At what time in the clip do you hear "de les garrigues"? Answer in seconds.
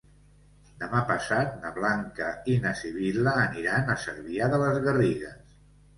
4.55-5.59